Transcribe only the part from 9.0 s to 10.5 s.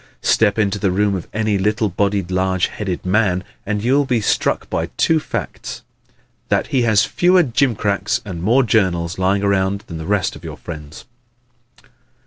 lying around than the rest of